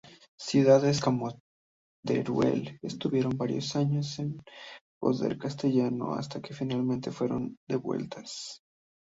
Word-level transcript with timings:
Ciudades 0.39 0.99
como 0.99 1.39
Teruel 2.03 2.79
estuvieron 2.81 3.37
varios 3.37 3.75
años 3.75 4.17
en 4.17 4.41
poder 4.97 5.37
castellano 5.37 6.15
hasta 6.15 6.41
que 6.41 6.55
finalmente 6.55 7.11
fueron 7.11 7.59
devueltas. 7.69 8.63